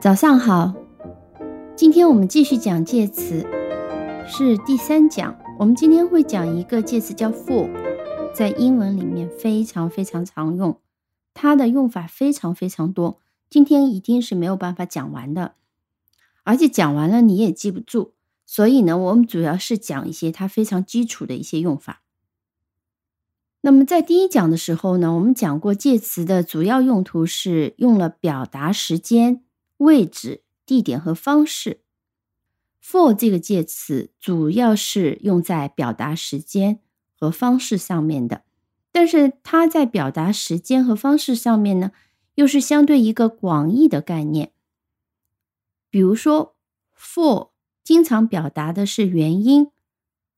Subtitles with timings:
[0.00, 0.74] 早上好，
[1.76, 3.46] 今天我们继续讲介词，
[4.26, 5.38] 是第三讲。
[5.58, 7.68] 我们今天会讲一个介词叫 for，
[8.34, 10.80] 在英文里面非常非常常用，
[11.34, 13.20] 它的用法非常非常多。
[13.50, 15.52] 今天一定是没有办法讲完的，
[16.44, 18.14] 而且讲完了你也记不住。
[18.46, 22.00] 所以呢，我们主要是讲一些它非常基础的一些用法。
[23.60, 29.42] 那么在第一讲的时候呢，我们讲过介词的主要用途是用了表达时间。
[29.80, 31.80] 位置、地点和方式。
[32.82, 36.80] for 这个介词主要是用在表达时间
[37.14, 38.44] 和方式上面的，
[38.92, 41.92] 但是它在表达时间和方式上面呢，
[42.34, 44.52] 又是相对一个广义的概念。
[45.90, 46.56] 比如说
[46.96, 47.50] ，for
[47.82, 49.70] 经常表达的是原因、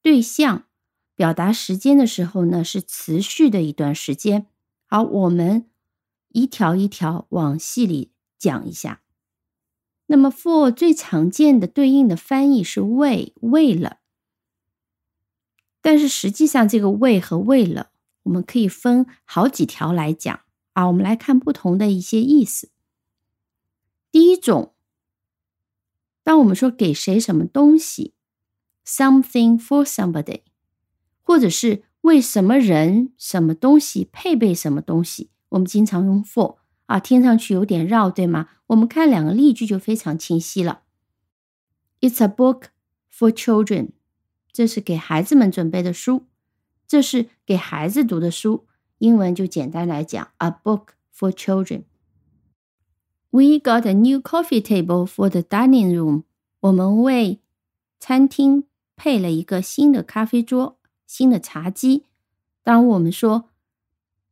[0.01, 0.67] 对象；
[1.15, 4.47] 表达时间的时候呢，是持续的一段时间。
[4.87, 5.69] 好，我们
[6.29, 9.02] 一条一条往细里讲一下。
[10.13, 14.01] 那么，for 最常见的对应的翻译是为为了，
[15.81, 17.93] 但是实际上这个为和为了，
[18.25, 20.41] 我们可以分好几条来讲
[20.75, 20.87] 啊。
[20.89, 22.69] 我们来看不同的一些意思。
[24.11, 24.75] 第一种，
[26.23, 28.13] 当我们说给谁什么东西
[28.87, 30.43] ，something for somebody，
[31.23, 36.59] 或者是为什么人什么东西配备什么东西，我们经常用 for。
[36.93, 38.51] 啊，听上去有点绕，对吗？
[38.67, 40.83] 我们看两个例句就非常清晰了。
[42.03, 42.65] It's a book
[43.11, 43.93] for children，
[44.53, 46.27] 这是给孩子们准备的书，
[46.87, 48.67] 这是给孩子读的书。
[48.99, 51.85] 英文就简单来讲，a book for children。
[53.31, 56.25] We got a new coffee table for the dining room。
[56.61, 57.41] 我们为
[57.99, 58.65] 餐厅
[58.97, 62.05] 配了一个新的咖啡桌、新的茶几。
[62.63, 63.49] 当我们说。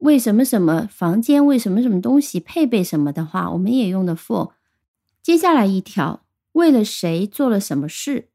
[0.00, 1.44] 为什么什么房间？
[1.44, 4.52] 为什么什么东西配备什么的话，我们也用的 for。
[5.22, 8.28] 接下来一条，为了谁做了什么事？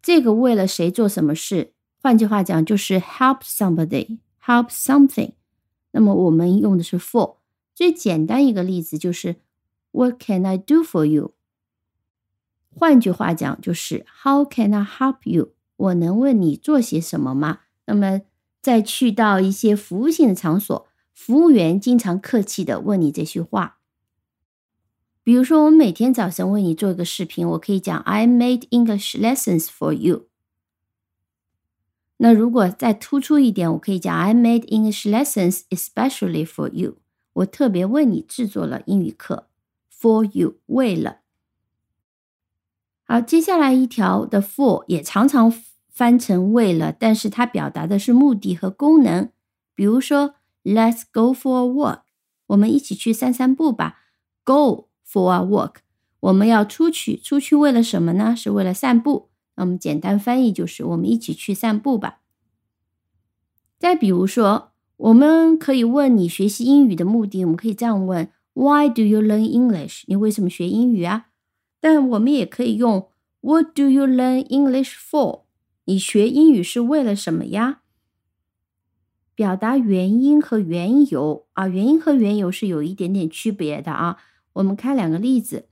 [0.00, 1.74] 这个为了谁做什么事？
[2.00, 5.32] 换句话讲，就是 help somebody，help something。
[5.90, 7.36] 那么我们用的是 for。
[7.74, 9.36] 最简单一个例子就是
[9.90, 11.34] What can I do for you？
[12.74, 15.52] 换句话讲，就是 How can I help you？
[15.76, 17.60] 我能为你做些什么吗？
[17.84, 18.22] 那么。
[18.62, 23.80] 再去到一些服务性的场所，服务员经常客气的问你这句话。
[25.24, 30.28] 比如说，我每天早晨为你做一个视频，我可以讲 "I made English lessons for you"。
[32.18, 36.98] 那如果再突出一点，我可以讲 "I made English lessons especially for you"。
[37.32, 39.48] 我特别为你制作了英语课
[39.92, 41.18] ，for you，为了。
[43.04, 45.52] 好，接下来一条的 for 也常常。
[45.92, 49.28] 翻成为了，但是它表达的是目的和功能。
[49.74, 52.00] 比如说，Let's go for a walk，
[52.46, 53.98] 我们一起去散散步吧。
[54.42, 55.74] Go for a walk，
[56.20, 58.34] 我们要出去，出去为了什么呢？
[58.34, 59.28] 是为了散步。
[59.54, 62.20] 那我们简单翻译就是我们一起去散步吧。
[63.78, 70.04] 再比如说，我们可以问你学习英语的目的，我们可以这样问：Why do you learn English？
[70.06, 71.26] 你为什么学英语啊？
[71.80, 73.08] 但我们也可以用
[73.40, 75.41] What do you learn English for？
[75.84, 77.80] 你学英语是为了什么呀？
[79.34, 84.18] 表达原因和缘由啊，原因和缘由是有一点点区别的啊。
[84.52, 85.68] 我们看两个例子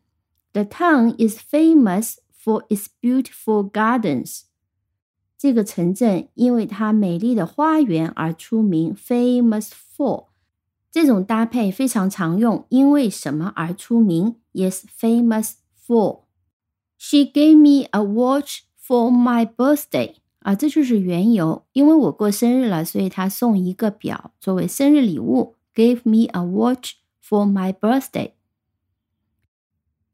[0.53, 4.45] ：The town is famous for its beautiful gardens。
[5.37, 10.29] 这个城镇因为它美丽的花园而出名，famous for。
[10.91, 15.53] 这种搭配非常常用，因为什么而出名？Is famous
[15.87, 16.25] for。
[16.99, 18.63] She gave me a watch.
[18.91, 21.65] For my birthday 啊，这就是缘由。
[21.75, 25.55] 因为我过生日了，所以他送一个表作为生日礼物。
[25.73, 28.33] Give me a watch for my birthday。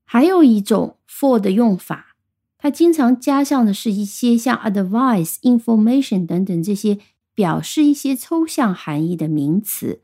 [0.04, 2.16] 还有一种 for 的用法，
[2.58, 6.98] 它经常加上的是一些像 advice、information 等等这些
[7.32, 10.02] 表示一些抽象含义的名词。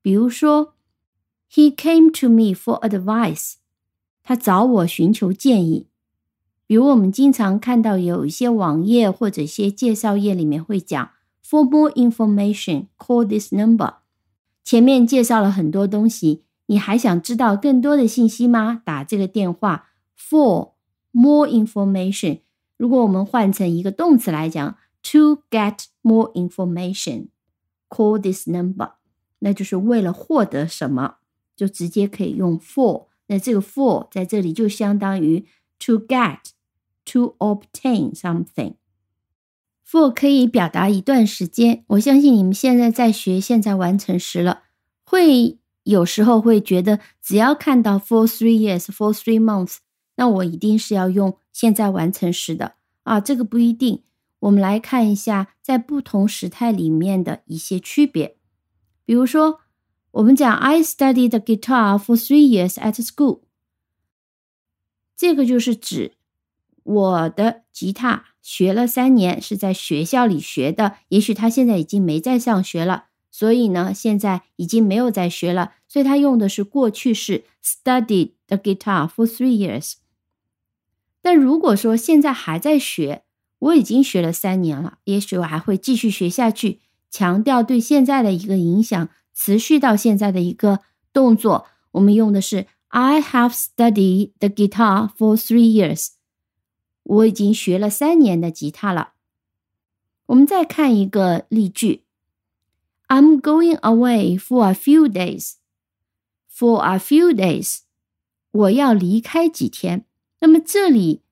[0.00, 0.72] 比如说
[1.52, 3.56] ，He came to me for advice。
[4.22, 5.88] 他找我寻求建议。
[6.66, 11.10] 比如我们经常看到有一些网页或者一些介绍页里面会讲
[11.46, 13.96] ，For more information, call this number。
[14.62, 18.80] 前面介绍了很多东西，你还想知道更多的信息吗？
[18.84, 19.90] 打这个电话。
[20.16, 20.72] For
[21.10, 22.40] more information，
[22.78, 27.26] 如果我们换成一个动词来讲，To get more information,
[27.90, 28.92] call this number，
[29.40, 31.16] 那就是为了获得什么，
[31.54, 33.08] 就直接可以用 for。
[33.26, 35.44] 那这个 for 在这里就相当于
[35.83, 38.75] to get。To obtain something
[39.83, 41.83] for 可以表达一段时间。
[41.87, 44.61] 我相信你们现在在学现在完成时了，
[45.03, 49.77] 会 有时候会觉得，只要看到 for three years, for three months，
[50.17, 53.19] 那我一定是要用现在完成时的啊。
[53.19, 54.03] 这个不一定。
[54.41, 58.37] 我们来看一下，在不同时态里面的一些区别。
[59.03, 59.61] 比如说，
[60.11, 63.39] 我们讲 I studied the guitar for three years at school，
[65.16, 66.12] 这个就是指
[66.82, 70.96] 我的吉他学了三年，是在学校里学的。
[71.08, 73.06] 也许他现在已经没在上学了。
[73.30, 79.94] 所以呢，现在已经没有在学了，所以他用的是过去式，studied the guitar for three years。
[81.20, 83.24] 但如果说现在还在学，
[83.58, 86.78] 我已经学了三年了，也许我还会继续学下去，
[87.10, 90.78] 强调对现在的一个影响，持续到现在的一个
[91.12, 96.10] 动作，我们用的是 I have studied the guitar for three years。
[97.02, 99.14] 我已经学了三年的吉他了。
[100.26, 102.04] 我们再看一个例句。
[103.08, 105.54] I'm going away for a few days.
[106.48, 107.80] For a few days，
[108.52, 110.04] 我要离开几天。
[110.38, 111.22] 那么这里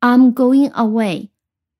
[0.00, 1.30] ，I'm going away，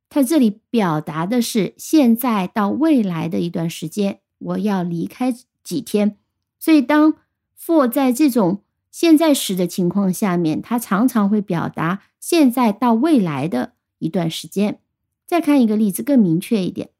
[0.08, 6.16] 它这里表达的是现在到未来的一段时间，我要离开几天。
[6.58, 7.18] 所以当
[7.60, 8.62] for 在这种
[8.92, 14.80] 现在时的情况下面，它常常会表达现在到未来的一段时间。
[15.26, 16.90] 再看一个例子，更明确一点。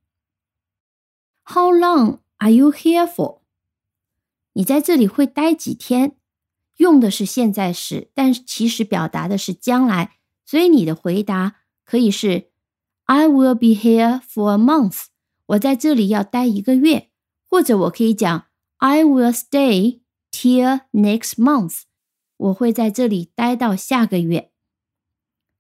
[1.45, 3.41] How long are you here for？
[4.55, 6.17] 你在这里会待几天？
[6.79, 10.17] 用的是现在时，但其实表达的是将来，
[10.47, 12.51] 所以你的回答可以是
[13.05, 15.05] I will be here for a month。
[15.47, 17.11] 我在这里要待一个月，
[17.45, 18.47] 或者我可以讲
[18.79, 20.02] I will stay
[20.33, 21.83] till next month。
[22.37, 24.51] 我会在这里待到下个月。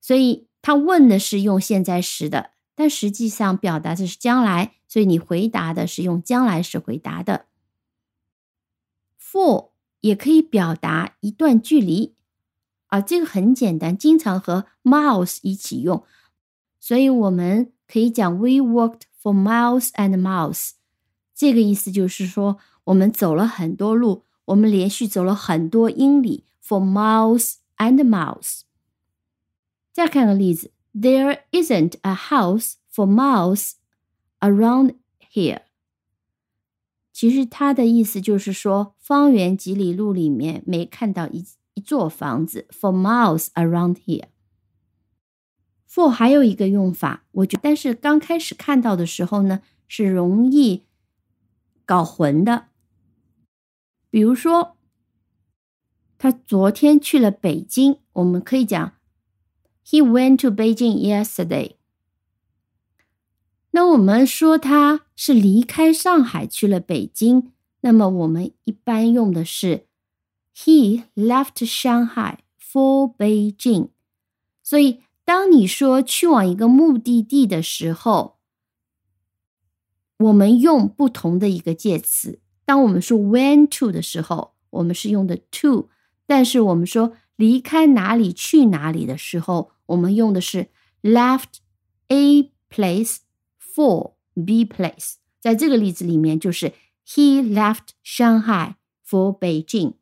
[0.00, 2.50] 所以他问的是用现在时的。
[2.74, 7.44] 但实际上表达的是将来，所以你回答的是用将来时回答的。
[9.20, 12.16] For 也可以表达一段距离，
[12.86, 16.02] 啊，这个很简单，经常和 miles 一起用，
[16.80, 20.70] 所以我们可以讲 We walked for miles and miles。
[21.34, 28.60] 这个意思就是说，我们走了很多路，我们连续走了很多英里，for miles and miles。
[29.92, 30.70] 再看个例子。
[30.94, 33.72] There isn't a house for miles
[34.40, 34.96] around
[35.32, 35.62] here。
[37.14, 42.66] 其实它的意思就是说，方圆几里路里面没看到一一座房子。
[42.70, 44.26] For miles around here。
[45.88, 50.82] For 还有一个用法，我觉，但是刚开始看到的时候呢，是容易
[51.86, 52.66] 搞混的。
[54.12, 54.76] 比如说，
[56.18, 58.92] 他昨天去了北京，我们可以讲。
[59.86, 61.76] He went to Beijing yesterday。
[63.70, 69.86] 那我们说他是离开上海去了北京，那么我们一般用的是
[70.54, 73.88] He left Shanghai for Beijing。
[74.62, 78.36] 所以，当你说去往一个目的地的时候，
[80.18, 82.41] 我们用不同的一个介词。
[82.72, 85.88] 当我们说 went to 的时候，我们是用的 to；
[86.24, 90.68] 但是我们说离开哪里去哪里的时候，我们用的是
[91.02, 91.58] left
[92.08, 93.18] a place
[93.60, 95.16] for b place。
[95.38, 96.72] 在这个例子里面，就是
[97.06, 99.96] he left Shanghai for Beijing。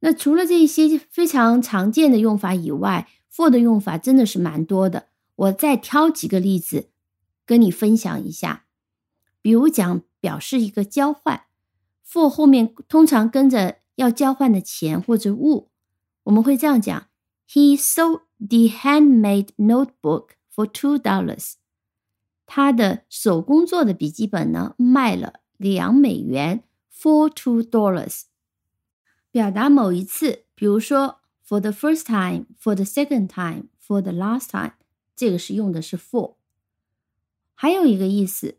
[0.00, 5.08] 那除了这些非常常见的用法以外，for 的用法真的是蛮多的。
[5.34, 6.88] 我再挑几个例子
[7.44, 8.64] 跟你分享一下。
[9.42, 11.42] 比如讲表示一个交换
[12.06, 15.70] ，for 后面通常跟着要交换的钱或者物。
[16.24, 17.08] 我们会这样讲
[17.48, 21.54] ：He sold the handmade notebook for two dollars。
[22.46, 28.22] 他的手工做的笔记本呢，卖了两美元，for two dollars。
[29.30, 34.72] 表达某一次，比如说 for the first time, for the second time, for the last time，
[35.14, 36.36] 这个是用的是 for。
[37.54, 38.58] 还有一个意思，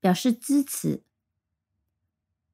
[0.00, 1.02] 表示支持。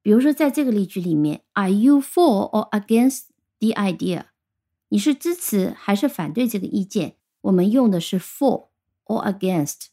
[0.07, 3.23] 比如说在这个例句里面，Are you for or against
[3.59, 4.27] the idea？
[4.87, 7.15] 你是支持还是反对这个意见？
[7.41, 8.67] 我们用的是 for
[9.03, 9.87] or against。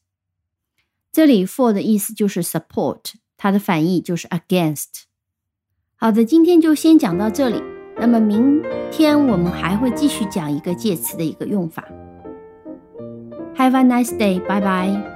[1.10, 5.02] 这里 for 的意思就是 support，它的反义就是 against。
[5.96, 7.60] 好的，今天就先讲到这里。
[7.98, 11.88] 那么明天我们还会继续讲一个介词的一个用法。
[13.56, 15.13] Have a nice day，拜拜。